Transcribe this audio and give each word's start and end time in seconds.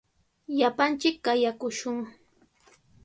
Llapanchik 0.57 1.17
qayakushun. 1.25 1.97